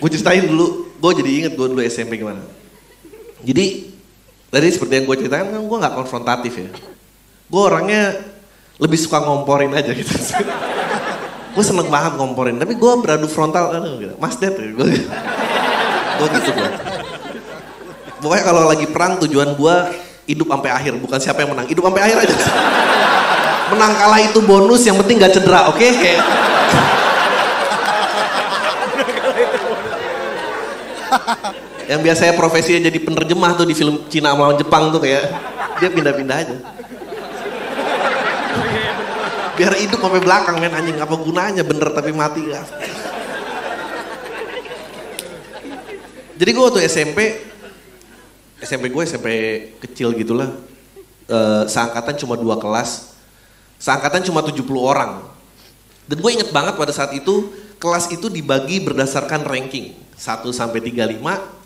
[0.00, 2.40] gue ceritain dulu, gue jadi inget gue dulu SMP gimana.
[3.44, 3.92] Jadi
[4.48, 6.70] tadi seperti yang gue ceritain kan gue nggak konfrontatif ya.
[7.52, 8.16] Gue orangnya
[8.80, 10.08] lebih suka ngomporin aja gitu.
[11.54, 14.14] gue seneng banget ngomporin, tapi gue beradu frontal, aduh, gitu.
[14.22, 14.86] mas Dad, gue
[16.16, 16.70] gue gitu gue.
[18.20, 19.76] Pokoknya kalau lagi perang tujuan gue
[20.30, 22.36] hidup sampai akhir, bukan siapa yang menang, hidup sampai akhir aja.
[23.70, 25.78] Menang kalah itu bonus, yang penting gak cedera, oke?
[25.78, 26.18] Okay?
[31.90, 35.24] yang biasanya profesinya jadi penerjemah tuh di film Cina melawan Jepang tuh kayak
[35.82, 36.56] dia pindah-pindah aja.
[39.60, 42.62] Biar hidup sampai belakang men anjing apa gunanya bener tapi mati ya.
[46.40, 47.36] Jadi gue waktu SMP,
[48.64, 49.28] SMP gue SMP
[49.76, 50.48] kecil gitulah,
[51.28, 53.12] uh, seangkatan cuma dua kelas,
[53.76, 55.20] seangkatan cuma 70 orang.
[56.08, 59.92] Dan gue inget banget pada saat itu, kelas itu dibagi berdasarkan ranking.
[60.20, 61.16] 1 sampai 35,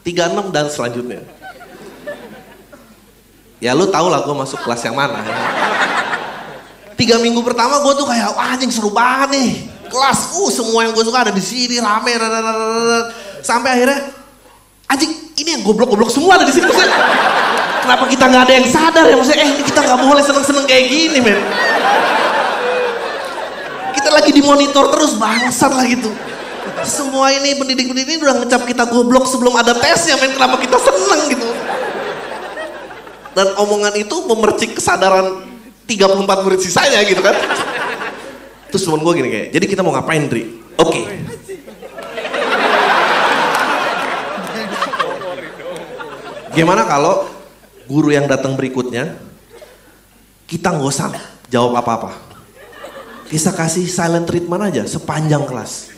[0.07, 1.21] 36 dan selanjutnya.
[3.59, 5.27] Ya lu tau lah gue masuk kelas yang mana.
[5.27, 5.37] Ya.
[6.95, 9.51] Tiga minggu pertama gue tuh kayak, wah anjing seru banget nih.
[9.91, 12.15] Kelas, uh semua yang gue suka ada di sini, rame,
[13.43, 13.99] sampai akhirnya,
[14.87, 16.71] anjing ini yang goblok-goblok semua ada di sini.
[16.71, 16.95] Maksudnya,
[17.83, 19.17] kenapa kita nggak ada yang sadar ya?
[19.19, 21.43] Maksudnya, eh kita nggak boleh seneng-seneng kayak gini, men.
[23.99, 26.15] Kita lagi dimonitor terus, bangsat lah gitu.
[26.83, 30.35] Semua ini pendidik-pendidik ini udah ngecap kita goblok sebelum ada tesnya, men.
[30.35, 31.49] Kenapa kita seneng gitu.
[33.35, 35.47] Dan omongan itu memercik kesadaran
[35.87, 37.35] 34 murid sisanya gitu kan.
[38.75, 40.51] Terus temen gue gini kayak, jadi kita mau ngapain Dri?
[40.83, 40.91] Oke.
[40.91, 41.05] Okay.
[46.55, 47.27] Gimana kalau
[47.91, 49.19] guru yang datang berikutnya,
[50.47, 51.11] kita nggak usah
[51.51, 52.15] jawab apa-apa.
[53.27, 55.91] Kita kasih silent treatment aja sepanjang kelas.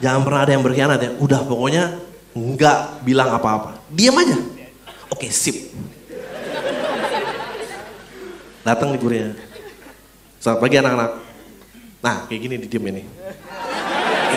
[0.00, 1.10] Jangan pernah ada yang berkhianat ya.
[1.20, 2.00] Udah pokoknya
[2.32, 3.84] nggak bilang apa-apa.
[3.92, 4.36] Diam aja.
[5.12, 5.70] Oke sip.
[8.64, 9.28] Datang nih gurunya.
[10.40, 11.10] Selamat pagi anak-anak.
[12.00, 13.02] Nah kayak gini di diem ini.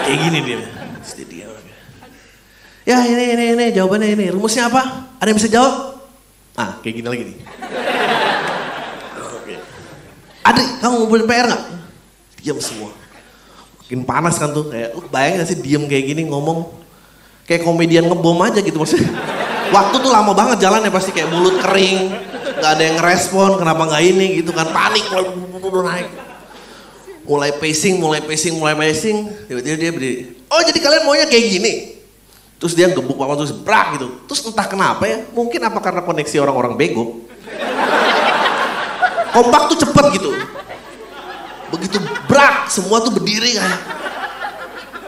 [0.03, 0.59] Kayak gini dia.
[1.03, 1.51] Dia diam.
[2.83, 4.25] Ya ini, ini, ini, jawabannya ini.
[4.27, 5.15] Rumusnya apa?
[5.23, 6.03] Ada yang bisa jawab?
[6.59, 7.37] Ah, kayak gini lagi nih.
[10.43, 11.63] Adri, kamu ngumpulin PR nggak?
[12.43, 12.91] Diam semua.
[13.93, 14.73] Makin panas kan tuh.
[14.73, 16.65] Kayak, lu bayangin sih diem kayak gini ngomong.
[17.45, 19.05] Kayak komedian ngebom aja gitu maksudnya.
[19.69, 22.09] Waktu tuh lama banget jalannya pasti kayak mulut kering.
[22.57, 24.65] Gak ada yang ngerespon, kenapa gak ini gitu kan.
[24.73, 25.29] Panik, mulai
[25.85, 26.09] naik.
[27.29, 29.29] Mulai pacing, mulai pacing, mulai pacing.
[29.45, 30.41] Tiba-tiba dia berdiri.
[30.49, 31.73] Oh jadi kalian maunya kayak gini?
[32.57, 34.07] Terus dia gebuk papan terus brak gitu.
[34.25, 37.21] Terus entah kenapa ya, mungkin apa karena koneksi orang-orang bego.
[39.37, 40.33] Kompak tuh cepet gitu.
[41.73, 41.97] Begitu
[42.29, 43.81] brak, semua tuh berdiri kayak.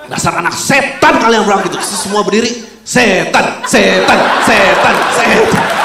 [0.09, 1.77] Dasar anak setan kalian brak gitu.
[1.81, 5.84] Semua berdiri, setan, setan, setan, setan.